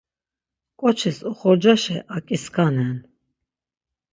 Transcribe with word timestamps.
ǩoçis 0.79 1.17
oxorcaşe 1.29 1.97
aǩisǩanen. 2.15 2.95